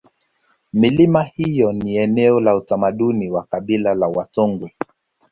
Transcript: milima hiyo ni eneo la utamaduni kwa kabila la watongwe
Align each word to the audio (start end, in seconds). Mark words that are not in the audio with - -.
milima 0.73 1.23
hiyo 1.23 1.71
ni 1.73 1.95
eneo 1.97 2.39
la 2.39 2.55
utamaduni 2.55 3.29
kwa 3.31 3.43
kabila 3.43 3.93
la 3.95 4.07
watongwe 4.07 4.73